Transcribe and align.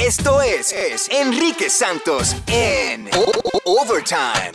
Esto 0.00 0.40
es, 0.42 0.72
es 0.72 1.08
Enrique 1.10 1.68
Santos 1.70 2.36
en 2.46 3.08
O- 3.16 3.80
Overtime. 3.82 4.52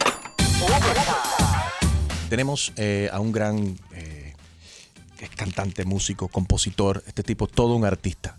Tenemos 2.29 2.71
eh, 2.77 3.09
a 3.11 3.19
un 3.19 3.31
gran 3.31 3.77
eh, 3.93 4.33
cantante, 5.35 5.85
músico, 5.85 6.27
compositor, 6.29 7.03
este 7.07 7.23
tipo, 7.23 7.47
todo 7.47 7.75
un 7.75 7.85
artista. 7.85 8.37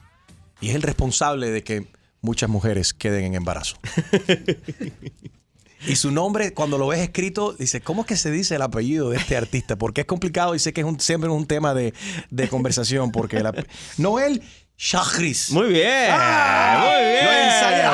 Y 0.60 0.70
es 0.70 0.74
el 0.76 0.82
responsable 0.82 1.50
de 1.50 1.62
que 1.62 1.86
muchas 2.20 2.48
mujeres 2.48 2.94
queden 2.94 3.24
en 3.24 3.34
embarazo. 3.34 3.76
y 5.86 5.96
su 5.96 6.10
nombre, 6.10 6.54
cuando 6.54 6.78
lo 6.78 6.86
ves 6.88 7.00
escrito, 7.00 7.52
dice, 7.52 7.80
¿cómo 7.82 8.02
es 8.02 8.06
que 8.06 8.16
se 8.16 8.30
dice 8.30 8.54
el 8.56 8.62
apellido 8.62 9.10
de 9.10 9.18
este 9.18 9.36
artista? 9.36 9.76
Porque 9.76 10.02
es 10.02 10.06
complicado 10.06 10.54
y 10.54 10.58
sé 10.58 10.72
que 10.72 10.80
es 10.80 10.86
un- 10.86 10.98
siempre 11.00 11.28
un 11.28 11.46
tema 11.46 11.74
de, 11.74 11.92
de 12.30 12.48
conversación. 12.48 13.12
Porque 13.12 13.36
el 13.36 13.46
Noel 13.98 14.42
Shahris. 14.76 15.50
Muy 15.52 15.68
bien, 15.68 16.10
muy 16.10 17.04
bien. 17.04 17.24
Lo 17.24 17.32
ensayé. 17.32 17.84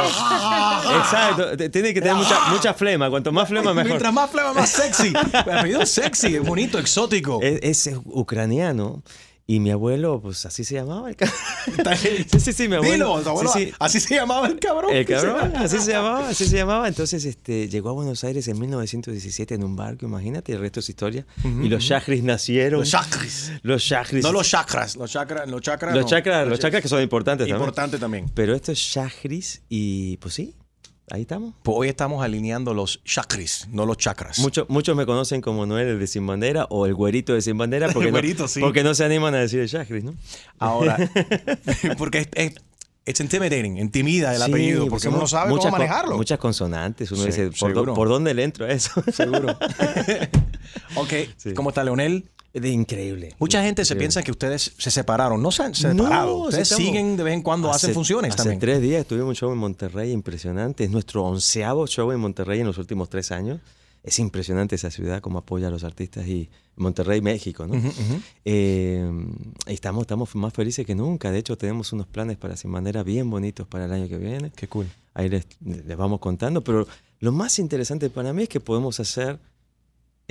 Exacto, 0.99 1.57
tiene 1.71 1.95
que 1.95 2.00
tener 2.00 2.17
mucha, 2.17 2.41
mucha 2.50 2.75
flema. 2.75 3.11
Cuanto 3.11 3.32
más 3.32 3.49
flema, 3.49 3.73
mejor. 3.75 3.91
Mientras 3.91 4.13
más 4.13 4.31
flema, 4.31 4.53
más 4.53 4.71
sexy. 4.71 5.13
El 5.46 5.53
apellido 5.53 5.82
es 5.82 5.90
sexy, 5.90 6.37
es 6.37 6.43
bonito, 6.43 6.79
exótico. 6.79 7.40
Es, 7.43 7.87
es 7.87 7.96
ucraniano. 8.04 9.03
Y 9.50 9.59
mi 9.59 9.72
abuelo, 9.72 10.21
pues 10.21 10.46
así 10.46 10.63
se 10.63 10.77
llamaba 10.77 11.09
el 11.09 11.17
cabrón. 11.17 11.36
Sí, 12.31 12.39
sí, 12.39 12.53
sí, 12.53 12.68
mi 12.68 12.77
abuelo. 12.77 13.18
Dilo, 13.18 13.31
abuelo, 13.31 13.50
Sí, 13.53 13.64
sí. 13.64 13.75
Así 13.81 13.99
se 13.99 14.14
llamaba 14.14 14.46
el 14.46 14.61
cabrón. 14.61 14.95
El 14.95 15.04
cabrón, 15.04 15.53
así 15.57 15.79
se 15.79 15.90
llamaba, 15.90 16.29
así 16.29 16.46
se 16.46 16.57
llamaba. 16.57 16.86
Entonces, 16.86 17.25
este, 17.25 17.68
llegó 17.68 17.89
a 17.89 17.93
Buenos 17.93 18.23
Aires 18.23 18.46
en 18.46 18.61
1917 18.61 19.57
en 19.57 19.64
un 19.64 19.75
barco, 19.75 20.07
imagínate, 20.07 20.53
el 20.53 20.61
resto 20.61 20.79
es 20.79 20.89
historia. 20.89 21.26
Y 21.43 21.68
los 21.68 21.85
chakris 21.85 22.23
nacieron. 22.23 22.79
Los 22.79 22.90
chakris. 22.90 23.53
Los 23.63 23.85
chakris. 23.85 24.23
No 24.23 24.31
los 24.31 24.49
chakras. 24.49 24.95
Los 24.95 25.11
chakras, 25.11 25.49
los 25.49 25.61
chakras. 25.61 25.96
Los 25.96 26.04
no. 26.04 26.09
chakras, 26.09 26.46
los 26.46 26.61
chakras 26.61 26.81
que 26.81 26.89
son 26.89 27.03
importantes 27.03 27.48
también. 27.48 27.61
Importante 27.61 27.98
también. 27.98 28.31
Pero 28.32 28.54
esto 28.54 28.71
es 28.71 28.79
chakris 28.79 29.62
y 29.68 30.17
pues 30.18 30.32
sí, 30.32 30.54
ahí 31.11 31.23
estamos. 31.23 31.55
Pues 31.63 31.77
hoy 31.79 31.89
estamos 31.89 32.23
alineando 32.25 32.73
los 32.75 33.03
chakris, 33.05 33.69
no 33.71 33.84
los 33.87 33.97
chakras. 33.98 34.39
Muchos 34.39 34.69
muchos 34.69 34.97
me 34.97 35.07
conocen 35.07 35.41
como 35.41 35.67
Noel 35.67 35.89
el 35.89 35.98
de 35.98 36.07
Sin 36.07 36.27
Bandera 36.27 36.67
o 36.71 36.87
el 36.87 36.95
güerito 36.95 37.34
de 37.34 37.43
Sin 37.43 37.59
Bandera 37.59 37.89
porque, 37.93 38.09
El 38.09 38.12
no, 38.12 38.19
güerito, 38.21 38.48
sí. 38.48 38.61
porque 38.61 38.83
no 38.83 38.95
se 38.95 39.05
animan 39.05 39.34
a 39.34 39.39
decir 39.39 39.61
el 39.61 39.69
chakris, 39.69 40.05
¿no? 40.05 40.15
Ahora, 40.59 40.97
porque 41.99 42.19
es, 42.19 42.29
es 42.34 42.55
it's 43.07 43.21
intimidating, 43.21 43.79
intimida 43.79 44.33
el 44.34 44.43
Sí, 44.43 44.51
apellido, 44.51 44.81
pues 44.87 44.91
porque 44.91 45.09
uno 45.09 45.19
no 45.19 45.27
sabe 45.27 45.51
cómo 45.51 45.71
manejarlo. 45.71 46.17
Muchas 46.17 46.39
consonantes. 46.39 47.11
Uno 47.11 47.23
Sí, 47.23 47.27
dice, 47.29 47.47
¿por, 47.59 47.71
dó- 47.73 47.75
seguro. 47.75 47.95
¿por 47.95 48.09
dónde 48.09 48.34
le 48.34 48.45
entro 48.45 48.67
a 48.67 48.71
eso? 48.71 49.03
Seguro. 49.12 49.59
ok, 50.95 51.12
Sí. 51.37 51.55
¿cómo 51.55 51.71
está 51.71 51.83
Leonel? 51.84 52.29
De 52.53 52.69
increíble. 52.69 53.34
Mucha 53.39 53.62
gente 53.62 53.84
se 53.84 53.95
piensa 53.95 54.23
que 54.25 54.33
ustedes 54.33 54.73
se 54.77 54.91
separaron. 54.91 55.41
No 55.41 55.53
se 55.53 55.62
han 55.62 55.70
No, 55.70 55.75
separado. 55.77 56.34
sí 56.37 56.43
ustedes 56.48 56.62
estamos- 56.73 56.84
siguen 56.87 57.17
de 57.17 57.23
vez 57.23 57.34
en 57.34 57.43
cuando, 57.43 57.70
hacen 57.70 57.91
Hace- 57.91 57.95
funciones 57.95 58.31
hace 58.31 58.39
también. 58.39 58.59
tres 58.59 58.81
días 58.83 59.06
tuvimos 59.06 59.29
un 59.29 59.34
show 59.37 59.53
en 59.53 59.59
Monterrey 59.59 60.11
impresionante. 60.11 60.83
Es 60.84 60.91
nuestro 60.91 61.25
onceavo 61.25 61.87
show 61.87 62.11
en 62.11 62.19
Monterrey 62.19 62.61
en 62.61 62.67
los 62.67 62.78
últimos 62.78 63.09
tres 63.09 63.31
años. 63.31 63.61
Es 64.03 64.19
impresionante 64.19 64.75
esa 64.75 64.91
ciudad, 64.91 65.21
cómo 65.21 65.39
apoya 65.39 65.69
a 65.69 65.71
los 65.71 65.84
artistas 65.84 66.27
y 66.27 66.48
Monterrey, 66.77 67.21
México, 67.21 67.67
¿no? 67.67 67.75
Eh, 68.45 69.09
y 69.67 69.73
estamos, 69.73 70.03
estamos 70.03 70.34
más 70.34 70.53
felices 70.53 70.87
que 70.87 70.95
nunca. 70.95 71.31
De 71.31 71.39
hecho, 71.39 71.56
tenemos 71.59 71.93
unos 71.93 72.06
planes 72.06 72.37
para 72.39 72.56
Sin 72.56 72.73
Bandera 72.73 73.03
bien 73.03 73.28
bonitos 73.31 73.67
para 73.69 73.84
el 73.84 73.93
año 73.93 74.09
que 74.09 74.17
viene. 74.19 74.51
Qué 74.56 74.67
cool. 74.69 74.87
Ahí 75.15 75.28
les, 75.28 75.47
les 75.65 75.97
vamos 75.97 76.21
contando. 76.21 76.62
Pero 76.65 76.87
lo 77.21 77.33
más 77.33 77.59
interesante 77.59 78.09
para 78.11 78.33
mí 78.33 78.45
es 78.45 78.48
que 78.48 78.61
podemos 78.61 78.98
hacer 79.01 79.39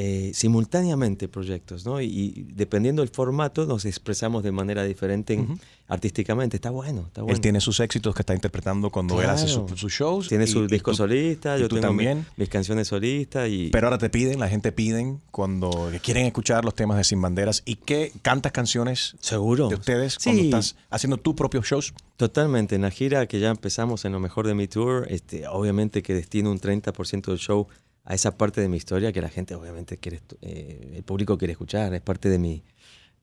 eh, 0.02 0.31
simultáneamente 0.33 1.28
proyectos, 1.28 1.86
¿no? 1.86 2.00
Y, 2.00 2.05
y 2.05 2.45
dependiendo 2.53 3.02
del 3.02 3.09
formato, 3.09 3.66
nos 3.66 3.83
expresamos 3.83 4.44
de 4.44 4.53
manera 4.53 4.83
diferente 4.86 5.33
en- 5.33 5.59
artísticamente. 5.89 6.56
Está 6.56 6.69
bueno, 6.69 7.02
está 7.08 7.22
bueno. 7.22 7.36
Él 7.36 7.41
tiene 7.41 7.59
sus 7.59 7.81
éxitos 7.81 8.16
que 8.16 8.22
está 8.22 8.33
interpretando 8.33 8.91
cuando 8.91 9.22
él 9.22 9.30
hace 9.30 9.50
su- 9.50 9.67
sus 9.75 9.91
shows. 9.91 10.30
Tiene 10.30 10.47
su 10.47 10.64
y 10.64 10.67
disco 10.67 10.91
tú- 10.91 10.97
solista, 10.97 11.58
yo 11.58 11.67
tú 11.67 11.75
tengo 11.75 11.88
también. 11.88 12.25
mis 12.38 12.47
canciones 12.47 12.88
solistas 12.88 13.50
y 13.50 13.72
Pero 13.72 13.88
ahora 13.88 13.97
te 13.97 14.09
piden, 14.09 14.39
la 14.39 14.47
gente 14.47 14.72
piden 14.72 15.19
cuando 15.31 15.91
quieren 16.02 16.25
escuchar 16.28 16.63
los 16.63 16.75
temas 16.75 16.95
de 16.97 17.03
Sin 17.03 17.22
Banderas. 17.22 17.62
¿Y 17.66 17.75
qué 17.75 18.13
cantas 18.22 18.53
canciones 18.53 19.18
seguro. 19.19 19.68
de 19.68 19.75
ustedes 19.75 20.18
cuando 20.18 20.41
Sí. 20.41 20.47
estás 20.47 20.78
haciendo 20.90 21.18
tus 21.18 21.35
propios 21.35 21.66
shows? 21.66 21.94
Totalmente, 22.16 22.75
en 22.75 22.84
la 22.84 22.91
gira 22.91 23.28
que 23.28 23.40
ya 23.41 23.50
empezamos 23.50 24.06
en 24.06 24.13
lo 24.13 24.22
mejor 24.22 24.47
de 24.47 24.53
mi 24.53 24.68
tour, 24.69 25.07
este, 25.09 25.45
obviamente 25.47 26.01
que 26.03 26.13
destino 26.13 26.51
un 26.51 26.59
30% 26.59 27.31
del 27.31 27.40
show 27.40 27.68
a 28.09 28.16
esa 28.16 28.38
parte 28.38 28.59
de 28.59 28.68
mi 28.68 28.75
historia 28.78 29.14
que 29.14 29.22
la 29.22 29.30
gente 29.30 29.53
obviamente 29.56 29.97
quiere, 29.97 30.20
eh, 30.42 30.94
el 30.97 31.03
público 31.03 31.38
quiere 31.38 31.52
escuchar, 31.53 31.94
es 31.94 32.02
parte 32.02 32.28
de 32.28 32.40
mi, 32.40 32.64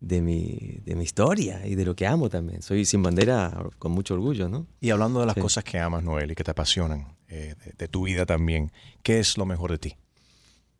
de, 0.01 0.23
mi, 0.23 0.79
de 0.85 0.95
mi 0.95 1.03
historia 1.05 1.67
y 1.67 1.75
de 1.75 1.85
lo 1.85 1.95
que 1.97 2.07
amo 2.07 2.31
también. 2.31 2.63
Soy 2.63 2.85
sin 2.85 3.03
bandera 3.03 3.67
con 3.79 3.91
mucho 3.93 4.15
orgullo, 4.15 4.49
¿no? 4.49 4.67
Y 4.81 4.91
hablando 4.91 5.21
de 5.21 5.27
las 5.27 5.35
Sí. 5.35 5.41
cosas 5.41 5.65
que 5.65 5.79
amas, 5.79 6.03
Noel, 6.05 6.31
y 6.31 6.35
que 6.37 6.45
te 6.45 6.53
apasionan, 6.53 7.17
eh, 7.29 7.55
de, 7.65 7.73
de 7.77 7.89
tu 7.89 8.05
vida 8.05 8.25
también, 8.27 8.71
¿qué 9.03 9.19
es 9.19 9.37
lo 9.37 9.45
mejor 9.45 9.73
de 9.73 9.79
ti? 9.79 9.97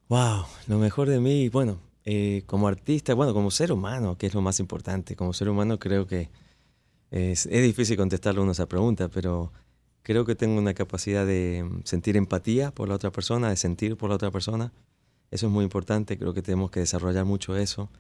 Wow, 0.09 0.45
lo 0.69 0.79
mejor 0.79 1.09
de 1.09 1.19
mí, 1.19 1.49
bueno, 1.49 1.81
eh, 2.05 2.45
como 2.47 2.69
artista, 2.69 3.13
bueno, 3.15 3.35
como 3.35 3.51
ser 3.51 3.73
humano, 3.73 4.17
que 4.17 4.29
es 4.29 4.35
lo 4.35 4.41
más 4.41 4.61
importante. 4.61 5.17
Como 5.17 5.33
ser 5.33 5.49
humano 5.49 5.81
creo 5.81 6.07
que 6.07 6.31
es, 7.11 7.47
es 7.47 7.63
difícil 7.65 7.97
contestarle 7.97 8.41
uno 8.41 8.53
esa 8.53 8.67
pregunta, 8.69 9.09
pero 9.09 9.53
creo 10.07 10.25
que 10.25 10.37
tengo 10.37 10.57
una 10.57 10.73
capacidad 10.73 11.27
de 11.27 11.65
mm, 11.69 11.81
sentir 11.83 12.17
empatía 12.17 12.71
por 12.71 12.89
la 12.89 12.95
otra 12.95 13.11
persona, 13.11 13.49
de 13.51 13.57
sentir 13.57 13.97
por 13.97 14.09
la 14.09 14.15
otra 14.15 14.31
persona. 14.31 14.73
Eso 15.33 15.47
es 15.47 15.53
muy 15.53 15.65
importante, 15.65 16.17
creo 16.17 16.33
que 16.33 16.43
tenemos 16.43 16.71
que 16.71 16.79
desarrollar 16.79 17.25
mucho 17.25 17.57
eso. 17.57 17.91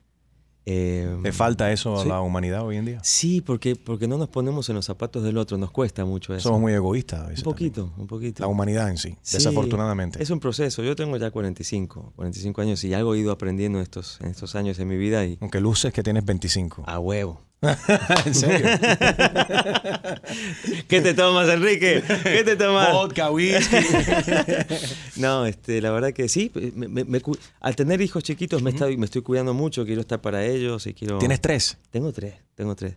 Eh, 0.66 1.19
¿Le 1.21 1.33
falta 1.33 1.72
eso 1.72 2.00
a 2.00 2.05
la 2.05 2.21
humanidad 2.21 2.65
hoy 2.65 2.77
en 2.77 2.84
día? 2.84 3.00
Sí, 3.03 3.41
porque, 3.41 3.75
porque 3.75 4.06
no 4.06 4.19
nos 4.19 4.28
ponemos 4.28 4.69
en 4.69 4.77
los 4.77 4.84
zapatos 4.84 5.25
del 5.25 5.37
otro, 5.37 5.59
nos 5.59 5.72
cuesta 5.72 6.05
mucho 6.05 6.33
eso. 6.33 6.45
Somos 6.45 6.61
muy 6.61 6.75
egoístas. 6.75 7.22
a 7.22 7.27
veces 7.27 7.45
un 7.45 7.53
también. 7.53 7.72
poquito, 7.72 8.00
un 8.00 8.06
poquito. 8.06 8.43
La 8.45 8.47
humanidad 8.47 8.89
en 8.89 8.99
sí, 8.99 9.16
Sí, 9.22 9.39
desafortunadamente. 9.39 10.22
Es 10.22 10.31
un 10.31 10.39
proceso. 10.39 10.84
Yo 10.84 10.95
tengo 10.95 11.16
ya 11.16 11.33
45, 11.33 12.12
45 12.15 12.61
años 12.61 12.84
y 12.84 12.95
algo 12.95 13.16
he 13.16 13.19
ido 13.19 13.33
aprendiendo 13.33 13.78
en 13.78 13.83
estos, 13.83 14.21
en 14.21 14.28
estos 14.28 14.55
años 14.55 14.77
de 14.77 14.84
mi 14.84 14.97
vida 14.97 15.25
y 15.27 15.39
Aunque 15.41 15.61
luces 15.61 15.93
que 15.93 16.05
tienes 16.05 16.25
25. 16.25 16.84
a 16.87 17.00
huevo. 17.00 17.41
¿En 18.27 18.34
serio? 18.34 18.67
¿Qué 20.89 21.00
te 21.00 21.15
tomas, 21.15 21.49
Enrique? 21.49 22.03
¿Qué 22.22 22.44
te 22.44 22.56
tomas? 22.56 22.93
Vodka, 22.93 23.31
whisky. 23.31 23.77
No, 25.17 25.47
este, 25.47 25.81
la 25.81 25.91
verdad 25.91 26.12
que 26.12 26.28
sí. 26.28 26.53
me- 26.75 26.89
me- 26.89 27.05
me 27.05 27.21
cu- 27.21 27.37
al 27.61 27.75
tener 27.75 28.00
hijos 28.03 28.22
chiquitos 28.22 28.62
me, 28.62 28.71
estoy, 28.71 28.97
me 28.99 29.06
estoy 29.06 29.22
cuidando 29.22 29.55
mucho, 29.55 29.84
quiero 29.87 30.03
estar 30.03 30.21
para 30.21 30.45
ellos 30.45 30.87
y 30.87 30.93
quiero... 30.95 31.19
¿Tienes 31.19 31.41
tres? 31.41 31.78
Tengo 31.91 32.12
tres, 32.12 32.34
tengo 32.55 32.75
tres. 32.77 32.95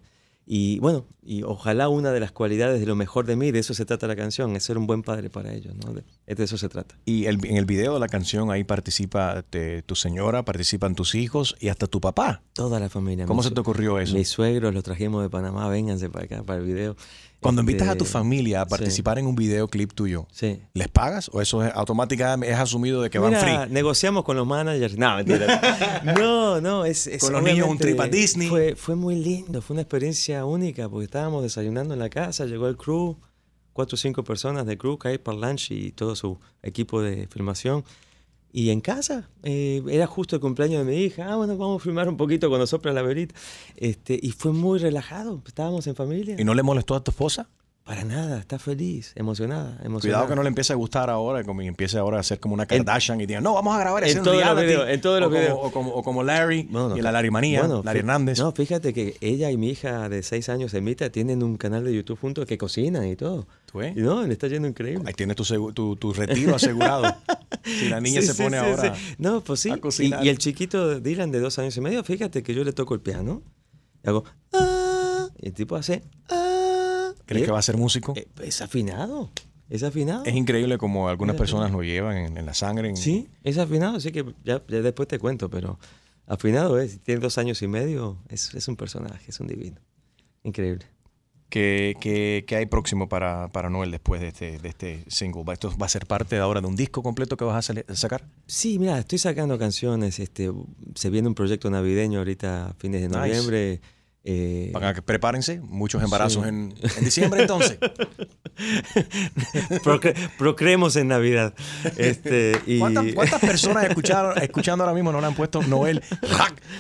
Y 0.51 0.79
bueno, 0.79 1.05
y 1.21 1.43
ojalá 1.43 1.89
una 1.89 2.11
de 2.11 2.19
las 2.19 2.31
cualidades 2.31 2.79
de 2.79 2.87
lo 2.87 2.95
mejor 2.95 3.27
de 3.27 3.35
mí, 3.35 3.51
de 3.51 3.59
eso 3.59 3.75
se 3.75 3.85
trata 3.85 4.07
la 4.07 4.15
canción, 4.15 4.55
es 4.55 4.63
ser 4.63 4.79
un 4.79 4.87
buen 4.87 5.03
padre 5.03 5.29
para 5.29 5.53
ellos, 5.53 5.75
¿no? 5.75 5.93
De, 5.93 6.03
de 6.25 6.43
eso 6.43 6.57
se 6.57 6.67
trata. 6.69 6.95
Y 7.05 7.25
el- 7.25 7.45
en 7.45 7.55
el 7.55 7.65
video 7.65 7.93
de 7.93 7.99
la 7.99 8.07
canción 8.07 8.49
ahí 8.49 8.63
participa 8.63 9.43
te- 9.47 9.83
tu 9.83 9.93
señora, 9.95 10.43
participan 10.45 10.95
tus 10.95 11.13
hijos 11.13 11.55
y 11.59 11.67
hasta 11.67 11.85
tu 11.85 12.01
papá. 12.01 12.41
Toda 12.53 12.79
la 12.79 12.89
familia. 12.89 13.27
¿Cómo 13.27 13.41
mi 13.43 13.47
se 13.47 13.53
te 13.53 13.59
ocurrió 13.61 13.99
eso? 13.99 14.15
Mis 14.15 14.27
suegros 14.29 14.73
los 14.73 14.83
trajimos 14.83 15.21
de 15.21 15.29
Panamá, 15.29 15.69
vénganse 15.69 16.09
para 16.09 16.25
acá, 16.25 16.41
para 16.41 16.59
el 16.61 16.65
video. 16.65 16.95
Cuando 17.41 17.61
Este, 17.61 17.71
invitas 17.71 17.89
a 17.89 17.97
tu 17.97 18.03
familia 18.05 18.61
a 18.61 18.65
sí. 18.65 18.69
participar 18.69 19.17
en 19.19 19.25
un 19.25 19.35
videoclip 19.35 19.93
tuyo, 19.93 20.27
Sí. 20.31 20.61
¿les 20.73 20.87
pagas 20.89 21.29
o 21.33 21.41
eso 21.41 21.63
es 21.63 21.71
automáticamente 21.73 22.51
es 22.51 22.59
asumido 22.59 23.01
de 23.01 23.09
que 23.09 23.17
van 23.17 23.29
Mira, 23.31 23.41
free? 23.63 23.73
negociamos 23.73 24.25
con 24.25 24.35
los 24.35 24.45
managers. 24.45 24.97
No, 24.97 25.15
mentira. 25.15 26.03
no, 26.17 26.59
no, 26.59 26.83
es, 26.85 27.07
es 27.07 27.21
Con 27.21 27.31
los 27.33 27.41
niños 27.43 27.67
un 27.69 27.77
trip 27.77 27.99
a 28.01 28.07
Disney. 28.07 28.49
Fue, 28.49 28.75
fue 28.75 28.95
muy 28.95 29.15
lindo, 29.15 29.61
fue 29.61 29.75
una 29.75 29.81
experiencia 29.83 30.43
única 30.45 30.89
porque 30.89 31.05
estábamos 31.05 31.41
desayunando 31.43 31.93
en 31.93 31.99
la 31.99 32.09
casa, 32.09 32.45
llegó 32.45 32.67
el 32.67 32.75
crew, 32.75 33.17
cuatro 33.71 33.95
o 33.95 33.97
cinco 33.97 34.23
personas 34.23 34.65
del 34.65 34.77
crew, 34.77 34.97
Kai 34.97 35.17
Parlanche 35.17 35.73
y 35.73 35.91
todo 35.91 36.15
su 36.17 36.37
equipo 36.61 37.01
de 37.01 37.27
filmación. 37.27 37.85
Y 38.51 38.71
en 38.71 38.81
casa, 38.81 39.29
eh, 39.43 39.83
era 39.89 40.07
justo 40.07 40.35
el 40.35 40.41
cumpleaños 40.41 40.85
de 40.85 40.91
mi 40.91 40.97
hija. 41.03 41.31
Ah, 41.31 41.35
bueno, 41.35 41.55
vamos 41.57 41.81
a 41.81 41.83
filmar 41.83 42.09
un 42.09 42.17
poquito 42.17 42.49
cuando 42.49 42.65
sopla 42.65 42.93
la 42.93 43.01
velita. 43.01 43.35
Este, 43.75 44.19
y 44.21 44.31
fue 44.31 44.53
muy 44.53 44.79
relajado, 44.79 45.41
estábamos 45.45 45.85
en 45.87 45.95
familia. 45.95 46.35
¿Y 46.39 46.43
no 46.43 46.53
le 46.53 46.63
molestó 46.63 46.95
a 46.95 47.03
tu 47.03 47.11
esposa? 47.11 47.47
Para 47.89 48.03
nada, 48.05 48.37
está 48.37 48.59
feliz, 48.59 49.13
emocionada, 49.15 49.79
emocionada. 49.83 49.99
Cuidado 49.99 50.27
que 50.27 50.35
no 50.35 50.43
le 50.43 50.49
empiece 50.49 50.71
a 50.73 50.75
gustar 50.75 51.09
ahora, 51.09 51.43
como 51.43 51.63
empiece 51.63 51.97
ahora 51.97 52.19
a 52.19 52.23
ser 52.23 52.39
como 52.39 52.53
una 52.53 52.67
Kardashian 52.67 53.19
y 53.19 53.25
diga, 53.25 53.41
no, 53.41 53.55
vamos 53.55 53.75
a 53.75 53.79
grabar 53.79 54.03
en 54.03 54.09
ese 54.11 54.19
todos 54.19 54.35
los 54.35 54.43
reality", 54.43 54.65
videos, 54.67 54.89
en 54.89 55.01
todos 55.01 55.19
los 55.19 55.27
o 55.27 55.31
como- 55.31 55.41
videos. 55.41 55.57
O 55.59 55.71
como, 55.71 55.91
o 55.95 56.03
como 56.03 56.21
Larry 56.21 56.69
y 56.95 57.01
la 57.01 57.11
Larry 57.11 57.31
Manía, 57.31 57.61
bueno, 57.61 57.81
Larry 57.83 57.99
Hernández. 58.01 58.37
No, 58.37 58.51
fíjate 58.51 58.93
que 58.93 59.17
ella 59.21 59.49
y 59.49 59.57
mi 59.57 59.69
hija 59.71 60.07
de 60.07 60.21
seis 60.21 60.49
años, 60.49 60.71
Emita, 60.75 61.09
tienen 61.09 61.41
un 61.41 61.57
canal 61.57 61.83
de 61.83 61.95
YouTube 61.95 62.19
juntos 62.19 62.45
que 62.45 62.59
cocinan 62.59 63.07
y 63.07 63.15
todo. 63.15 63.47
¿Tú 63.65 63.79
ves? 63.79 63.97
Y 63.97 64.01
no, 64.01 64.21
le 64.23 64.33
está 64.33 64.47
yendo 64.47 64.67
increíble. 64.67 65.05
Ahí 65.07 65.13
tienes 65.15 65.35
tu, 65.35 65.71
tu, 65.73 65.95
tu 65.95 66.13
retiro 66.13 66.53
asegurado. 66.55 67.15
si 67.63 67.89
la 67.89 67.99
niña 68.01 68.21
Sí, 68.21 68.27
se 68.27 68.33
sí, 68.35 68.43
pone 68.43 68.59
sí, 68.59 68.65
ahora. 68.67 68.93
No, 69.17 69.41
pues 69.41 69.61
sí. 69.61 69.71
a 69.71 69.77
Y, 69.77 69.79
cocinar. 69.79 70.23
y 70.23 70.29
el 70.29 70.37
chiquito 70.37 70.99
Dylan 70.99 71.31
de 71.31 71.39
dos 71.39 71.57
años 71.57 71.75
y 71.75 71.81
medio, 71.81 72.03
fíjate 72.03 72.43
que 72.43 72.53
yo 72.53 72.63
le 72.63 72.71
toco 72.71 72.93
el 72.93 72.99
piano. 73.01 73.41
Y 74.05 74.09
hago. 74.09 74.25
"Ah", 74.53 75.27
y 75.41 75.47
el 75.47 75.53
tipo 75.53 75.75
hace. 75.75 76.03
"Ah", 76.29 76.48
¿Crees 77.29 77.45
que 77.45 77.51
va 77.51 77.59
a 77.59 77.63
ser 77.63 77.77
músico? 77.77 78.13
eh, 78.15 78.27
Es 78.43 78.61
afinado. 78.61 79.31
Es 79.69 79.83
afinado. 79.83 80.23
Es 80.25 80.33
increíble 80.35 80.77
como 80.79 81.09
algunas 81.09 81.35
personas 81.35 81.71
lo 81.71 81.83
llevan 81.83 82.17
en, 82.17 82.37
en 82.37 82.45
la 82.45 82.53
sangre. 82.53 82.89
en- 82.89 82.97
Sí, 82.97 83.27
es 83.43 83.57
afinado, 83.57 83.97
así 83.97 84.11
que 84.11 84.25
ya, 84.43 84.63
ya 84.67 84.81
después 84.81 85.07
te 85.07 85.19
cuento, 85.19 85.49
pero 85.49 85.77
afinado 86.25 86.79
es, 86.79 86.99
tiene 87.01 87.21
dos 87.21 87.37
años 87.37 87.61
y 87.61 87.67
medio, 87.67 88.17
es, 88.29 88.53
es 88.55 88.67
un 88.67 88.75
personaje, 88.75 89.25
es 89.27 89.39
un 89.39 89.47
divino. 89.47 89.79
Increíble. 90.43 90.85
¿Qué, 91.49 91.95
qué- 91.99 92.45
qué 92.47 92.55
hay 92.57 92.65
próximo 92.67 93.09
para, 93.09 93.47
para 93.47 93.69
Noel 93.71 93.89
después 93.89 94.21
de 94.21 94.27
este, 94.27 94.59
de 94.59 94.69
este 94.69 95.03
single? 95.07 95.43
¿Va- 95.43 95.53
¿Esto 95.53 95.75
va 95.81 95.87
a 95.87 95.89
ser 95.89 96.05
parte 96.05 96.35
de 96.35 96.41
ahora 96.41 96.61
de 96.61 96.67
un 96.67 96.75
disco 96.75 97.01
completo 97.01 97.37
que 97.37 97.43
vas 97.45 97.69
a 97.71 97.95
sacar? 97.95 98.23
Sí, 98.45 98.77
mira, 98.77 98.99
estoy 98.99 99.17
sacando 99.17 99.57
canciones. 99.57 100.19
Este, 100.19 100.51
se 100.93 101.09
viene 101.09 101.27
un 101.27 101.33
proyecto 101.35 101.69
navideño 101.71 102.19
ahorita 102.19 102.67
a 102.69 102.73
fines 102.75 103.01
de 103.01 103.07
Nice. 103.07 103.81
Eh, 104.23 104.69
Para 104.73 104.93
que 104.93 105.01
prepárense, 105.01 105.59
muchos 105.61 106.03
embarazos 106.03 106.43
Sí. 106.43 106.49
en, 106.49 106.73
en 106.97 107.05
diciembre 107.05 107.41
entonces. 107.41 107.79
procre- 109.83 110.15
procreemos 110.37 110.95
en 110.95 111.07
Navidad. 111.07 111.53
Este, 111.97 112.53
y, 112.65 112.79
¿Cuántas, 112.79 113.05
cuántas 113.15 113.39
personas 113.39 113.85
escucharon, 113.85 114.37
escuchando 114.41 114.83
ahora 114.83 114.93
mismo 114.93 115.11
no 115.11 115.21
le 115.21 115.27
han 115.27 115.35
puesto 115.35 115.61
Noel, 115.63 116.01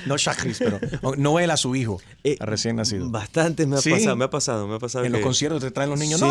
no 0.05 0.17
Shakris, 0.17 0.59
pero 0.59 0.79
Noel 1.17 1.51
a 1.51 1.57
su 1.57 1.75
hijo, 1.75 2.01
Eh, 2.23 2.37
recién 2.39 2.75
nacido? 2.75 3.09
Bastantes 3.09 3.67
me 3.67 3.77
ha 3.77 3.81
¿Sí? 3.81 3.91
pasado, 3.91 4.15
me 4.15 4.25
ha 4.25 4.29
pasado, 4.29 4.67
me 4.67 4.75
ha 4.75 4.79
pasado. 4.79 5.05
En 5.05 5.11
los 5.11 5.21
conciertos 5.21 5.61
te 5.61 5.71
traen 5.71 5.89
los 5.89 5.99
niños, 5.99 6.19
Sí. 6.19 6.25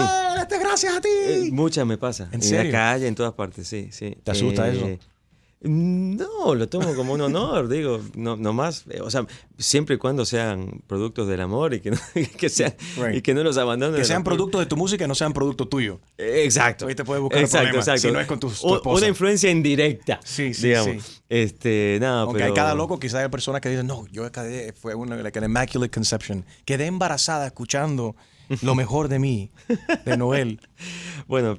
Es 0.50 0.60
gracias 0.60 0.96
a 0.96 1.00
ti. 1.00 1.08
Eh, 1.26 1.48
muchas 1.52 1.86
me 1.86 1.98
pasa. 1.98 2.24
¿En 2.32 2.34
En, 2.34 2.42
serio? 2.42 2.72
la 2.72 2.78
calle, 2.78 3.06
en 3.08 3.14
todas 3.14 3.32
partes, 3.34 3.66
sí, 3.68 3.88
sí. 3.92 4.16
¿Te 4.22 4.30
asusta 4.30 4.68
eso? 4.68 4.88
No, 5.60 6.54
lo 6.54 6.68
tomo 6.68 6.94
como 6.94 7.14
un 7.14 7.20
honor, 7.20 7.68
digo, 7.70 8.00
no, 8.14 8.36
no 8.36 8.52
más, 8.52 8.84
eh, 8.90 9.00
o 9.00 9.10
sea, 9.10 9.26
siempre 9.58 9.96
y 9.96 9.98
cuando 9.98 10.24
sean 10.24 10.82
productos 10.86 11.26
del 11.26 11.40
amor 11.40 11.74
y 11.74 11.80
que 11.80 11.90
no, 11.90 11.98
que 12.38 12.48
sean, 12.48 12.74
Right. 12.96 13.16
y 13.16 13.22
que 13.22 13.34
no 13.34 13.42
los 13.42 13.58
abandonen. 13.58 13.96
que 13.96 14.04
sean 14.04 14.22
productos 14.22 14.60
de 14.60 14.66
tu 14.66 14.76
música 14.76 15.04
y 15.04 15.08
no 15.08 15.16
sean 15.16 15.32
producto 15.32 15.66
tuyo. 15.66 15.98
Exacto. 16.16 16.86
Ahí 16.86 16.94
te 16.94 17.04
puedes 17.04 17.20
buscar 17.20 17.40
exacto, 17.40 17.64
problemas, 17.64 17.88
exacto. 17.88 18.08
si 18.08 18.12
no 18.12 18.20
es 18.20 18.26
con 18.28 18.38
tu- 18.38 18.50
tu 18.50 18.66
O-. 18.68 18.96
Una 18.96 19.08
influencia 19.08 19.50
indirecta. 19.50 20.20
Sí, 20.24 20.54
sí, 20.54 20.68
digamos. 20.68 21.02
sí. 21.04 21.20
Este, 21.28 21.98
nada, 22.00 22.20
Aunque 22.22 22.38
pero... 22.38 22.46
hay 22.52 22.54
cada 22.54 22.74
loco, 22.76 23.00
quizás 23.00 23.22
hay 23.22 23.28
personas 23.28 23.60
que 23.60 23.68
dicen, 23.68 23.86
no, 23.88 24.06
yo 24.12 24.30
quedé, 24.30 24.72
fue 24.72 24.94
una 24.94 25.16
like 25.16 25.36
an 25.38 25.44
immaculate 25.44 25.90
conception. 25.90 26.44
Quedé 26.64 26.86
embarazada 26.86 27.46
escuchando 27.46 28.14
lo 28.62 28.74
mejor 28.74 29.08
de 29.08 29.18
mí, 29.18 29.50
de 30.04 30.16
Noel. 30.16 30.60
Bueno, 31.26 31.58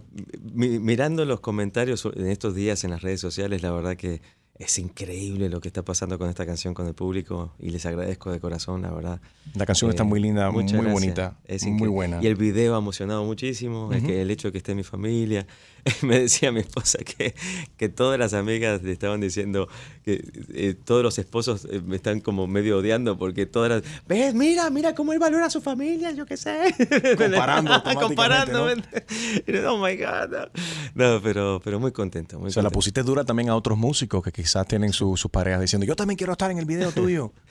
mi- 0.53 0.79
mirando 0.79 1.25
los 1.25 1.41
comentarios 1.41 2.03
en 2.15 2.25
estos 2.27 2.55
días 2.55 2.83
en 2.83 2.89
las 2.89 3.03
redes 3.03 3.19
sociales, 3.21 3.61
la 3.61 3.71
verdad 3.71 3.95
que 3.97 4.21
es 4.59 4.77
increíble 4.77 5.47
lo 5.49 5.61
que 5.61 5.69
está 5.69 5.83
pasando 5.83 6.19
con 6.19 6.29
esta 6.29 6.45
canción 6.45 6.73
con 6.73 6.85
el 6.85 6.93
público 6.93 7.53
y 7.59 7.69
les 7.69 7.85
agradezco 7.85 8.29
de 8.31 8.41
corazón, 8.41 8.81
la 8.81 8.91
verdad. 8.91 9.21
La 9.55 9.65
canción 9.65 9.89
está 9.89 10.03
Eh, 10.03 10.05
muy 10.05 10.19
linda, 10.19 10.51
muy 10.51 10.63
gracias. 10.65 10.91
bonita, 10.91 11.37
Es 11.45 11.65
muy 11.65 11.87
buena. 11.87 12.19
Y 12.21 12.27
el 12.27 12.35
video 12.35 12.75
ha 12.75 12.79
emocionado 12.79 13.23
muchísimo, 13.23 13.89
el, 13.93 14.05
que, 14.05 14.21
el 14.21 14.29
hecho 14.29 14.49
de 14.49 14.51
que 14.51 14.57
esté 14.57 14.75
mi 14.75 14.83
familia. 14.83 15.47
Me 16.01 16.19
decía 16.19 16.51
mi 16.51 16.59
esposa 16.59 16.99
que, 16.99 17.33
que 17.77 17.87
todas 17.87 18.19
las 18.19 18.33
amigas 18.33 18.83
le 18.83 18.91
estaban 18.91 19.21
diciendo 19.21 19.69
que 20.03 20.21
eh, 20.53 20.75
todos 20.83 21.03
los 21.03 21.17
esposos 21.19 21.65
eh, 21.71 21.81
me 21.85 21.95
están 21.95 22.19
como 22.19 22.45
medio 22.47 22.79
odiando 22.79 23.17
porque 23.17 23.45
todas 23.45 23.69
las... 23.69 23.83
¿Ves? 24.09 24.33
Mira, 24.35 24.69
mira 24.69 24.93
cómo 24.93 25.13
él 25.13 25.19
valora 25.19 25.45
a 25.45 25.49
su 25.49 25.61
familia, 25.61 26.11
yo 26.11 26.25
qué 26.25 26.35
sé. 26.35 26.75
Comparando 27.17 27.81
Comparando. 27.99 28.75
¿no? 28.75 29.73
Oh 29.73 29.77
my 29.77 29.95
God. 29.95 30.29
No, 30.31 30.47
No, 30.95 31.19
pero, 31.21 31.61
pero 31.63 31.79
muy 31.79 31.91
contento. 31.91 32.39
Muy 32.39 32.49
O 32.49 32.51
sea, 32.51 32.63
la 32.63 32.69
pusiste 32.69 33.03
dura 33.03 33.23
también 33.23 33.49
a 33.49 33.55
otros 33.55 33.77
músicos 33.77 34.23
que 34.23 34.31
quizás 34.31 34.67
tienen 34.67 34.93
su- 34.93 35.15
sus 35.17 35.29
parejas 35.31 35.61
diciendo, 35.61 35.85
yo 35.85 35.95
también 35.95 36.17
quiero 36.17 36.33
estar 36.33 36.49
en 36.51 36.57
el 36.59 36.65
video 36.65 36.91
tuyo. 36.91 37.33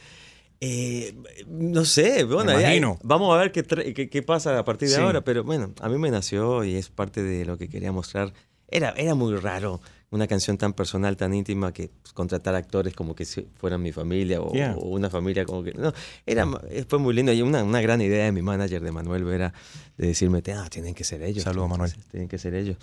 Eh, 0.61 1.15
no 1.47 1.85
sé, 1.85 2.25
bueno, 2.25 2.99
vamos 3.05 3.33
a 3.33 3.39
ver 3.41 3.53
qué, 3.53 4.09
qué 4.11 4.23
pasa 4.25 4.59
a 4.59 4.65
partir 4.65 4.89
de 4.89 4.97
Sí. 4.97 5.01
ahora, 5.01 5.21
pero 5.23 5.45
bueno, 5.45 5.73
a 5.81 5.89
mí 5.89 5.99
me 5.99 6.11
nació 6.11 6.65
y 6.65 6.75
es 6.75 6.89
parte 6.89 7.23
de 7.23 7.45
lo 7.45 7.57
que 7.57 7.69
quería 7.69 7.93
mostrar. 7.93 8.33
Era, 8.67 8.91
era 8.97 9.15
muy 9.15 9.37
raro 9.37 9.81
una 10.11 10.27
canción 10.27 10.57
tan 10.57 10.73
personal, 10.73 11.17
tan 11.17 11.35
íntima, 11.35 11.73
que 11.73 11.91
pues, 12.03 12.13
contratar 12.15 12.55
actores 12.55 12.95
como 12.95 13.15
que 13.15 13.27
fueran 13.57 13.83
mi 13.83 13.93
familia 13.93 14.41
o, 14.41 14.53
Yeah. 14.55 14.75
o 14.77 14.89
una 14.89 15.11
familia 15.11 15.45
como 15.45 15.63
que... 15.63 15.73
No, 15.73 15.93
era, 16.25 16.47
eh, 16.71 16.85
fue 16.89 16.99
muy 16.99 17.13
lindo 17.15 17.33
y 17.33 17.43
una, 17.43 17.63
una 17.63 17.81
gran 17.83 18.01
idea 18.01 18.25
de 18.25 18.33
mi 18.33 18.41
manager, 18.43 18.83
de 18.83 18.91
Manuel 18.91 19.25
Vera, 19.25 19.53
de 19.99 20.07
decirme, 20.07 20.43
ah, 20.57 20.67
tienen 20.71 20.95
que 20.95 21.05
ser 21.05 21.23
ellos. 21.23 21.45
Saludos, 21.45 21.67
que 21.67 21.71
Manuel. 21.73 21.93
Tienen 22.11 22.29
que 22.29 22.39
ser 22.39 22.55
ellos. 22.55 22.77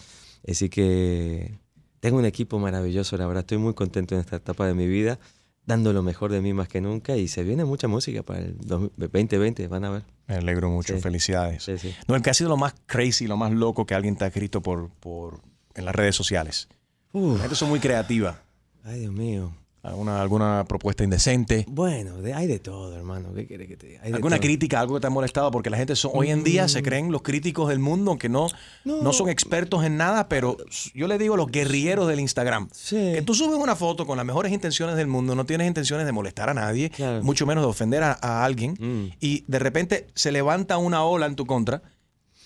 Así 0.47 0.69
que 0.69 1.57
tengo 1.99 2.17
un 2.19 2.25
equipo 2.25 2.59
maravilloso, 2.59 3.17
la 3.17 3.25
verdad, 3.25 3.41
estoy 3.41 3.57
muy 3.57 3.73
contento 3.73 4.13
en 4.13 4.21
esta 4.21 4.35
etapa 4.35 4.67
de 4.67 4.75
mi 4.75 4.85
vida, 4.85 5.17
dando 5.65 5.93
lo 5.93 6.03
mejor 6.03 6.31
de 6.31 6.41
mí 6.41 6.53
más 6.53 6.67
que 6.67 6.79
nunca 6.79 7.17
y 7.17 7.27
se 7.27 7.43
viene 7.43 7.65
mucha 7.65 7.87
música 7.87 8.21
para 8.21 8.41
el 8.41 8.55
2020, 8.59 9.67
van 9.67 9.85
a 9.85 9.89
ver. 9.89 10.03
Me 10.27 10.35
alegro 10.35 10.69
mucho, 10.69 10.93
Sí. 10.95 11.01
felicidades. 11.01 11.63
Sí, 11.63 11.79
sí. 11.79 11.95
Noel, 12.07 12.21
¿qué 12.21 12.29
ha 12.29 12.33
sido 12.35 12.49
lo 12.51 12.57
más 12.57 12.75
crazy, 12.85 13.25
lo 13.25 13.37
más 13.37 13.51
loco 13.51 13.87
que 13.87 13.95
alguien 13.95 14.15
te 14.15 14.25
ha 14.25 14.27
escrito 14.27 14.61
por, 14.61 14.89
por, 14.99 15.41
en 15.73 15.85
las 15.85 15.95
redes 15.95 16.15
sociales? 16.15 16.67
Uf, 17.15 17.35
La 17.37 17.41
gente 17.43 17.55
son 17.55 17.69
muy 17.69 17.79
creativa. 17.79 18.41
ay, 18.83 18.99
Dios 19.01 19.13
mío. 19.13 19.51
¿Alguna, 19.83 20.19
alguna 20.19 20.65
propuesta 20.67 21.03
indecente? 21.03 21.63
Bueno, 21.67 22.17
de- 22.19 22.33
hay 22.33 22.47
de 22.47 22.57
todo, 22.57 22.95
hermano. 22.95 23.35
¿Qué 23.35 23.45
quiere 23.45 23.67
que 23.67 23.77
te 23.77 23.85
diga? 23.85 24.01
Hay 24.03 24.11
¿Alguna 24.13 24.39
crítica, 24.39 24.79
algo 24.79 24.95
que 24.95 25.01
te 25.01 25.05
ha 25.05 25.11
molestado? 25.11 25.51
Porque 25.51 25.69
la 25.69 25.77
gente 25.77 25.95
son, 25.95 26.09
hoy 26.15 26.31
en 26.31 26.43
día 26.43 26.67
se 26.67 26.81
creen 26.81 27.11
los 27.11 27.21
críticos 27.21 27.69
del 27.69 27.77
mundo, 27.77 28.09
aunque 28.09 28.27
no, 28.27 28.47
no. 28.83 29.03
No. 29.03 29.13
son 29.13 29.29
expertos 29.29 29.85
en 29.85 29.95
nada, 29.95 30.27
pero 30.27 30.57
yo 30.95 31.07
le 31.07 31.19
digo 31.19 31.37
los 31.37 31.51
guerrilleros 31.51 32.07
del 32.07 32.19
Instagram. 32.19 32.67
Sí. 32.73 32.95
Que 33.13 33.21
tú 33.21 33.35
subes 33.35 33.59
una 33.59 33.75
foto 33.75 34.07
con 34.07 34.17
las 34.17 34.25
mejores 34.25 34.51
intenciones 34.51 34.95
del 34.95 35.05
mundo, 35.05 35.35
no 35.35 35.45
tienes 35.45 35.67
intenciones 35.67 36.07
de 36.07 36.11
molestar 36.11 36.49
a 36.49 36.55
nadie, 36.55 36.89
Claro. 36.89 37.21
mucho 37.23 37.45
menos 37.45 37.63
de 37.63 37.69
ofender 37.69 38.01
a, 38.01 38.17
a 38.19 38.43
alguien, 38.43 38.75
Mm. 38.79 39.13
y 39.19 39.43
de 39.47 39.59
repente 39.59 40.07
se 40.15 40.31
levanta 40.31 40.79
una 40.79 41.03
ola 41.03 41.27
en 41.27 41.35
tu 41.35 41.45
contra 41.45 41.83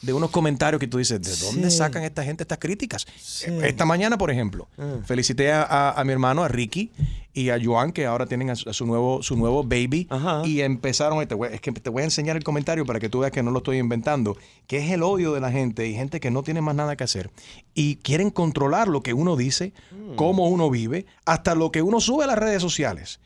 de 0.02 0.14
unos 0.14 0.30
comentarios 0.32 0.80
que 0.80 0.88
tú 0.88 0.98
dices, 0.98 1.22
¿de 1.22 1.36
dónde 1.46 1.70
Sí. 1.70 1.78
sacan 1.78 2.04
esta 2.04 2.24
gente 2.24 2.44
estas 2.44 2.58
críticas? 2.58 3.06
Sí. 3.22 3.46
Esta 3.64 3.84
mañana, 3.86 4.18
por 4.18 4.32
ejemplo, 4.32 4.68
Ah. 4.78 4.98
felicité 5.06 5.52
a, 5.52 5.64
a- 5.64 5.92
a 6.00 6.04
mi 6.06 6.14
hermano, 6.14 6.44
a 6.44 6.48
Ricky, 6.48 6.92
y 7.34 7.50
a 7.52 7.60
Joan, 7.64 7.92
que 7.92 8.06
ahora 8.06 8.26
tienen 8.26 8.50
a 8.50 8.56
su, 8.56 8.70
a 8.70 8.74
su 8.74 8.86
nuevo, 8.86 9.22
su 9.24 9.36
nuevo 9.36 9.64
baby, 9.64 10.08
Ajá. 10.10 10.42
y 10.46 10.62
empezaron, 10.62 11.26
te 11.28 11.36
voy- 11.36 11.50
es 11.54 11.62
que 11.62 11.72
te 11.72 11.90
voy 11.90 12.02
a 12.02 12.06
enseñar 12.06 12.36
el 12.38 12.44
comentario 12.44 12.86
para 12.86 13.00
que 13.00 13.08
tú 13.10 13.20
veas 13.20 13.32
que 13.32 13.44
no 13.44 13.52
lo 13.52 13.60
estoy 13.60 13.78
inventando, 13.78 14.36
que 14.68 14.78
es 14.78 14.92
el 14.92 15.04
odio 15.04 15.34
de 15.34 15.40
la 15.40 15.52
gente 15.52 15.88
y 15.88 15.94
gente 15.94 16.20
que 16.20 16.32
no 16.32 16.44
tiene 16.44 16.62
más 16.62 16.76
nada 16.76 16.96
que 16.96 17.04
hacer 17.04 17.30
y 17.76 17.98
quieren 17.98 18.30
controlar 18.32 18.88
lo 18.88 19.04
que 19.04 19.14
uno 19.14 19.36
dice, 19.36 19.74
Mm. 19.92 20.16
cómo 20.16 20.48
uno 20.50 20.70
vive, 20.70 21.06
hasta 21.26 21.56
lo 21.56 21.72
que 21.72 21.82
uno 21.82 22.00
sube 22.02 22.24
a 22.24 22.28
las 22.28 22.38
redes 22.38 22.62
sociales. 22.62 23.20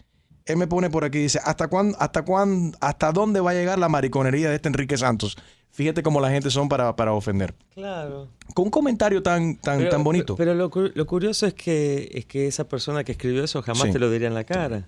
Él 0.46 0.58
me 0.58 0.68
pone 0.68 0.90
por 0.90 1.06
aquí, 1.06 1.20
dice, 1.20 1.40
¿hasta 1.44 1.68
cuándo, 1.70 1.96
hasta 2.00 2.24
cuándo, 2.24 2.78
hasta 2.82 3.12
dónde 3.14 3.40
va 3.40 3.52
a 3.52 3.54
llegar 3.54 3.80
la 3.80 3.88
mariconería 3.90 4.50
de 4.50 4.56
este 4.58 4.68
Enrique 4.68 4.98
Santos? 4.98 5.38
Fíjate 5.74 6.04
cómo 6.04 6.22
la 6.22 6.30
gente 6.30 6.50
son 6.52 6.70
para, 6.70 6.96
para 6.96 7.14
ofender. 7.14 7.54
Claro. 7.74 8.30
Con 8.54 8.66
un 8.66 8.72
comentario 8.72 9.22
tan, 9.24 9.56
tan, 9.58 9.90
tan 9.90 10.04
bonito. 10.04 10.36
Pero 10.36 10.54
lo, 10.54 10.70
lo 10.94 11.06
curioso 11.08 11.48
es 11.48 11.56
que, 11.56 12.12
es 12.14 12.26
que 12.26 12.46
esa 12.48 12.68
persona 12.68 13.04
que 13.04 13.12
escribió 13.14 13.44
eso 13.44 13.62
jamás 13.64 13.84
Sí. 13.88 13.92
te 13.92 13.98
lo 14.00 14.10
diría 14.12 14.28
en 14.28 14.36
la 14.36 14.44
cara. 14.44 14.88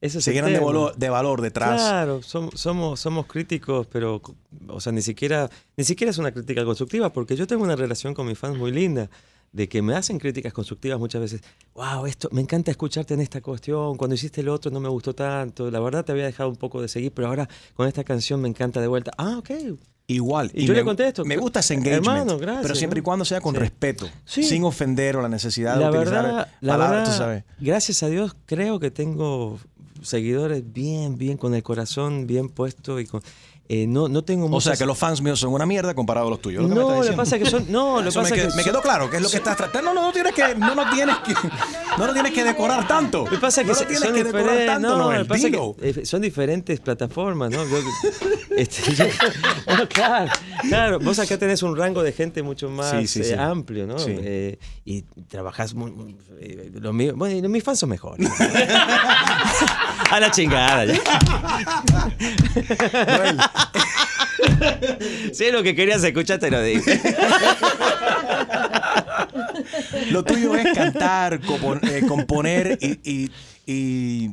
Ese 0.00 0.18
es 0.18 0.24
Se 0.24 0.32
llenan 0.32 0.52
de 0.52 0.60
valor, 0.60 0.94
de 0.96 1.10
valor 1.10 1.42
detrás. 1.42 1.80
Claro, 1.82 2.20
som- 2.20 2.50
somos, 2.54 3.00
somos 3.00 3.26
críticos, 3.26 3.86
pero, 3.88 4.22
o 4.68 4.80
sea, 4.80 4.92
ni 4.92 5.02
siquiera, 5.02 5.50
ni 5.76 5.84
siquiera 5.84 6.10
es 6.12 6.18
una 6.18 6.30
crítica 6.32 6.64
constructiva, 6.64 7.12
porque 7.12 7.36
yo 7.36 7.46
tengo 7.46 7.64
una 7.64 7.76
relación 7.76 8.14
con 8.14 8.26
mis 8.26 8.38
fans 8.38 8.56
muy 8.56 8.70
linda, 8.70 9.10
de 9.52 9.68
que 9.68 9.82
me 9.82 9.94
hacen 9.94 10.18
críticas 10.18 10.52
constructivas 10.52 10.98
muchas 10.98 11.20
veces. 11.20 11.40
Wow, 11.74 12.06
esto, 12.06 12.28
me 12.32 12.40
encanta 12.40 12.70
escucharte 12.70 13.14
en 13.14 13.20
esta 13.20 13.40
cuestión, 13.40 13.96
cuando 13.96 14.14
hiciste 14.14 14.40
el 14.42 14.48
otro 14.48 14.70
no 14.70 14.78
me 14.80 14.88
gustó 14.88 15.14
tanto, 15.14 15.70
la 15.70 15.80
verdad 15.80 16.04
te 16.04 16.12
había 16.12 16.24
dejado 16.26 16.48
un 16.50 16.56
poco 16.56 16.80
de 16.80 16.88
seguir, 16.88 17.12
pero 17.12 17.28
ahora 17.28 17.48
con 17.74 17.88
esta 17.88 18.04
canción 18.04 18.40
me 18.40 18.48
encanta 18.48 18.80
de 18.80 18.86
vuelta. 18.86 19.10
Ah, 19.18 19.38
ok. 19.38 19.50
Igual. 20.06 20.50
Y 20.54 20.66
yo 20.66 20.72
me, 20.72 20.80
le 20.80 20.84
contesto, 20.84 21.24
Me 21.24 21.36
gusta 21.36 21.60
ese 21.60 21.74
engagement. 21.74 22.06
hermano, 22.06 22.36
gracias, 22.38 22.62
Pero 22.62 22.74
siempre 22.74 22.98
y 22.98 23.02
cuando 23.02 23.24
sea 23.24 23.40
con 23.40 23.54
Sí. 23.54 23.60
respeto. 23.60 24.08
Sí. 24.24 24.42
Sin 24.42 24.64
ofender 24.64 25.16
o 25.16 25.22
la 25.22 25.28
necesidad 25.28 25.74
de 25.76 25.80
La 25.84 25.90
utilizar 25.90 26.24
verdad, 26.24 26.48
la 26.60 26.72
palabras, 26.72 27.08
tú 27.10 27.14
sabes. 27.16 27.44
gracias 27.60 28.02
a 28.02 28.08
Dios 28.08 28.34
creo 28.46 28.80
que 28.80 28.90
tengo 28.90 29.58
seguidores 30.02 30.72
bien, 30.72 31.16
bien 31.18 31.36
con 31.36 31.54
el 31.54 31.62
corazón 31.62 32.26
bien 32.26 32.48
puesto 32.48 32.98
y 33.00 33.06
con 33.06 33.22
eh, 33.72 33.86
no, 33.86 34.08
no 34.08 34.24
tengo 34.24 34.46
O 34.46 34.48
muchas- 34.48 34.64
sea 34.64 34.76
que 34.76 34.84
los 34.84 34.98
fans 34.98 35.22
míos 35.22 35.38
son 35.38 35.52
una 35.52 35.64
mierda 35.64 35.94
comparado 35.94 36.26
a 36.26 36.30
los 36.30 36.40
tuyos. 36.42 36.62
¿lo 36.64 36.68
que 36.68 36.74
me 36.74 36.80
No, 36.80 36.96
lo 36.96 37.02
que 37.08 37.12
pasa 37.12 37.36
es 37.36 37.44
que 37.44 37.48
son 37.50 37.70
no, 37.70 37.98
lo 37.98 38.02
me, 38.02 38.12
pasa 38.12 38.34
qued- 38.34 38.38
es 38.38 38.46
que 38.52 38.56
me 38.56 38.64
quedó 38.64 38.82
claro 38.82 39.08
que 39.08 39.18
es 39.18 39.22
lo 39.22 39.30
que 39.30 39.36
estás 39.36 39.56
tratando. 39.56 39.94
No, 39.94 40.00
no, 40.00 40.06
no 40.08 40.12
tienes 40.12 40.34
que, 40.34 40.56
no, 40.56 40.74
no 40.74 40.90
tienes 40.90 41.16
que, 41.18 41.34
no 41.96 42.06
lo 42.08 42.12
tienes 42.12 42.32
que 42.32 42.42
decorar 42.42 42.88
tanto. 42.88 43.24
Lo 43.26 43.30
que 43.30 43.38
pasa 43.38 43.60
es 43.60 43.66
que 43.68 43.72
no 43.72 43.78
se- 43.78 43.84
tienes 43.86 44.02
son 44.02 44.12
que 44.14 44.24
decorar 44.24 44.66
tanto, 44.66 44.88
no, 44.88 44.98
Noel. 44.98 45.24
pasa 45.24 45.48
que, 45.50 45.74
eh, 45.82 46.04
son 46.04 46.20
diferentes 46.20 46.80
plataformas, 46.80 47.50
¿no? 47.52 47.64
Yo- 47.64 47.78
este, 48.56 48.92
yo- 48.92 49.04
no, 49.78 49.88
claro, 49.88 50.32
claro, 50.68 50.98
vos 50.98 51.18
acá 51.20 51.38
tenés 51.38 51.62
un 51.62 51.76
rango 51.76 52.02
de 52.02 52.10
gente 52.12 52.42
mucho 52.42 52.68
más 52.68 52.90
Sí, 52.90 53.06
sí, 53.06 53.20
eh, 53.24 53.36
amplio, 53.38 53.86
¿no? 53.86 54.00
Sí. 54.00 54.16
Eh, 54.18 54.58
y 54.84 55.02
trabajás 55.28 55.74
muy, 55.74 55.92
muy- 55.92 56.16
eh, 56.40 56.72
lo 56.74 56.92
mío, 56.92 57.12
bueno, 57.14 57.48
mis 57.48 57.62
fans 57.62 57.78
son 57.78 57.90
mejores. 57.90 58.28
A 60.10 60.18
la 60.18 60.28
chingada 60.32 60.84
ya. 60.86 60.94
Noel, 63.06 63.38
Si 65.32 65.44
es 65.44 65.52
lo 65.52 65.62
que 65.62 65.74
querías 65.74 66.02
escuchar, 66.04 66.38
te 66.38 66.50
lo 66.50 66.62
digo. 66.62 66.82
lo 70.10 70.24
tuyo 70.24 70.54
es 70.54 70.74
cantar, 70.74 71.40
compon- 71.40 71.80
eh, 71.88 72.06
componer 72.06 72.78
y, 72.80 72.98
y- 73.10 73.30
y 73.66 74.30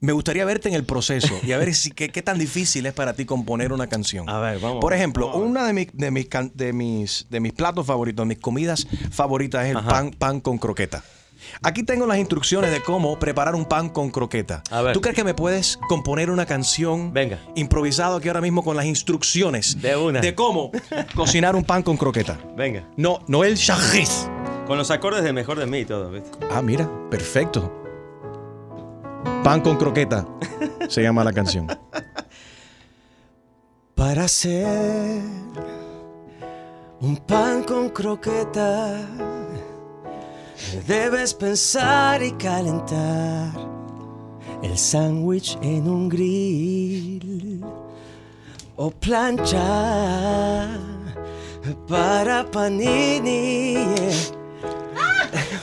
me 0.00 0.12
gustaría 0.12 0.44
verte 0.44 0.68
en 0.68 0.74
el 0.74 0.84
proceso 0.84 1.34
y 1.42 1.52
a 1.52 1.58
ver 1.58 1.74
si, 1.74 1.90
qué, 1.90 2.10
qué 2.10 2.22
tan 2.22 2.38
difícil 2.38 2.84
es 2.86 2.92
para 2.92 3.14
ti 3.14 3.24
componer 3.24 3.72
una 3.72 3.86
canción. 3.86 4.28
A 4.28 4.38
ver, 4.38 4.58
vamos. 4.58 4.80
Por 4.80 4.92
ejemplo, 4.92 5.34
una 5.34 5.66
de 5.66 5.72
mis, 5.72 5.88
de, 5.92 6.10
mis, 6.10 6.28
de, 6.54 6.72
mis, 6.72 7.26
de 7.30 7.40
mis 7.40 7.52
platos 7.52 7.86
favoritos, 7.86 8.26
mis 8.26 8.38
comidas 8.38 8.86
favoritas 9.10 9.64
es 9.64 9.70
el 9.70 9.78
Ajá. 9.78 9.88
pan, 9.88 10.10
pan 10.10 10.40
con 10.40 10.58
croqueta. 10.58 11.02
Aquí 11.62 11.82
tengo 11.82 12.06
las 12.06 12.18
instrucciones 12.18 12.70
de 12.70 12.82
cómo 12.82 13.18
preparar 13.18 13.54
un 13.54 13.64
pan 13.64 13.88
con 13.88 14.10
croqueta. 14.10 14.62
A 14.70 14.82
ver. 14.82 14.92
¿Tú 14.92 15.00
crees 15.00 15.16
que 15.16 15.24
me 15.24 15.34
puedes 15.34 15.78
componer 15.88 16.30
una 16.30 16.46
canción 16.46 17.12
Venga. 17.12 17.38
improvisado 17.54 18.16
aquí 18.16 18.28
ahora 18.28 18.40
mismo 18.40 18.62
con 18.62 18.76
las 18.76 18.86
instrucciones 18.86 19.80
De 19.80 19.96
una. 19.96 20.20
cómo 20.34 20.70
cocinar 21.14 21.56
un 21.56 21.64
pan 21.64 21.82
con 21.82 21.96
croqueta? 21.96 22.38
Venga. 22.56 22.84
No, 22.96 23.20
no 23.26 23.44
el 23.44 23.56
chajis. 23.56 24.28
Con 24.66 24.78
los 24.78 24.90
acordes 24.90 25.24
de 25.24 25.32
Mejor 25.32 25.58
de 25.58 25.66
mí 25.66 25.78
y 25.80 25.84
todo, 25.84 26.10
¿viste? 26.10 26.30
Ah, 26.50 26.62
mira, 26.62 26.88
perfecto. 27.10 27.72
Pan 29.42 29.60
con 29.60 29.76
croqueta 29.76 30.26
se 30.88 31.02
llama 31.02 31.24
la 31.24 31.32
canción. 31.32 31.66
Para 33.94 34.24
hacer 34.24 35.20
un 37.00 37.16
pan 37.26 37.62
con 37.64 37.90
croqueta, 37.90 38.98
debes 40.86 41.34
pensar 41.34 42.22
y 42.22 42.32
calentar 42.32 43.50
el 44.62 44.78
sándwich 44.78 45.58
en 45.62 45.88
un 45.88 46.08
grill 46.08 47.64
o 48.76 48.90
plancha 48.90 50.68
para 51.88 52.44
panini. 52.50 53.94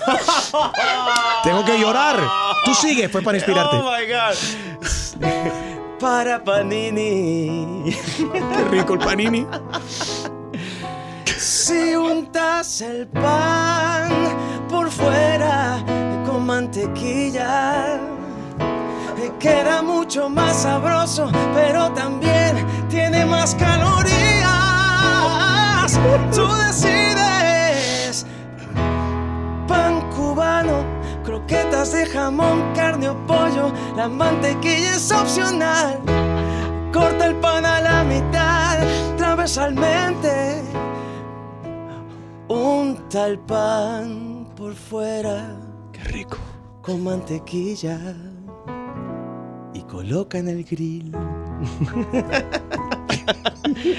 Tengo 1.43 1.65
que 1.65 1.79
llorar. 1.79 2.19
Tú 2.65 2.73
sigue, 2.73 3.09
fue 3.09 3.21
para 3.21 3.37
inspirarte. 3.37 3.77
Oh 3.77 3.91
my 3.91 4.05
God. 4.07 4.35
Para 5.99 6.43
panini. 6.43 7.93
Qué 8.31 8.63
rico 8.69 8.93
el 8.93 8.99
panini. 8.99 9.45
Si 11.25 11.95
untas 11.95 12.81
el 12.81 13.07
pan 13.07 14.30
fuera 15.01 15.83
con 16.25 16.45
mantequilla, 16.45 17.97
eh, 19.17 19.31
queda 19.39 19.81
mucho 19.81 20.29
más 20.29 20.63
sabroso, 20.63 21.29
pero 21.53 21.91
también 21.91 22.65
tiene 22.89 23.25
más 23.25 23.55
calorías. 23.55 24.11
Tú 26.33 26.47
decides. 26.65 28.25
Pan 29.67 30.01
cubano, 30.15 30.83
croquetas 31.23 31.91
de 31.91 32.05
jamón, 32.05 32.73
carne 32.73 33.09
o 33.09 33.15
pollo, 33.27 33.71
la 33.95 34.07
mantequilla 34.07 34.95
es 34.95 35.11
opcional. 35.11 35.99
Corta 36.93 37.25
el 37.25 37.35
pan 37.35 37.65
a 37.65 37.79
la 37.81 38.03
mitad, 38.03 38.79
transversalmente. 39.17 40.61
Unta 42.47 43.27
el 43.27 43.39
pan 43.39 44.30
por 44.61 44.75
fuera 44.75 45.55
Qué 45.91 46.03
rico. 46.03 46.37
con 46.83 47.03
mantequilla 47.03 47.97
y 49.73 49.81
coloca 49.81 50.37
en 50.37 50.49
el 50.49 50.63
grill. 50.63 51.11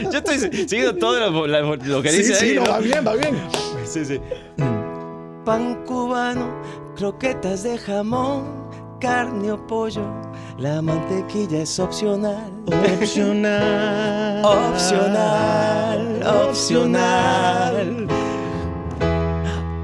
Yo 0.04 0.18
estoy 0.18 0.38
siguiendo 0.38 0.94
todo 0.98 1.18
lo, 1.18 1.46
lo- 1.48 1.74
lo 1.74 2.00
que 2.02 2.12
dice 2.12 2.34
ahí. 2.40 2.54
¿no? 2.54 2.78
bien, 2.80 3.04
va 3.04 3.14
bien. 3.16 3.36
Sí, 3.84 4.04
sí. 4.04 4.20
Pan 5.44 5.82
cubano, 5.84 6.46
croquetas 6.94 7.64
de 7.64 7.76
jamón, 7.78 8.44
carne 9.00 9.50
o 9.50 9.66
pollo. 9.66 10.04
La 10.58 10.80
mantequilla 10.80 11.62
es 11.62 11.76
opcional. 11.80 12.52
Opcional. 13.00 14.44
Opcional, 14.44 16.22
opcional. 16.48 18.06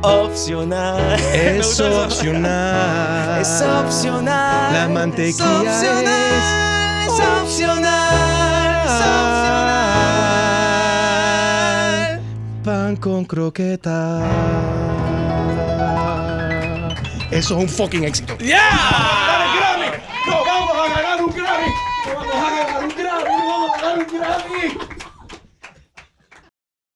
Opcional. 0.03 1.17
Es 1.35 1.81
opcional. 1.81 3.41
Es 3.41 3.61
opcional. 3.63 4.73
La 4.73 4.89
mantequilla 4.89 5.63
es 5.63 5.83
opcional. 5.83 6.13
Es 7.05 7.21
opcional. 7.21 8.87
Es 8.87 8.93
opcional. 12.09 12.21
Pan 12.65 12.97
con 12.97 13.25
croqueta. 13.25 14.23
Eso 17.31 17.57
es 17.57 17.63
un 17.63 17.69
fucking 17.69 18.05
éxito. 18.05 18.37
¡No 20.29 20.45
vamos 20.45 20.77
a 20.77 20.89
ganar 20.95 21.25
un 21.25 21.31
Grammy! 21.33 21.73
¡No 22.07 22.15
vamos 22.15 22.35
a 22.35 22.51
ganar 22.51 22.85
un 22.85 22.91
Grammy! 22.91 23.25
¡No 23.25 23.49
vamos 23.49 23.71
a 23.71 23.75
ganar 23.81 23.99
un 23.99 24.07
Grammy! 24.07 24.98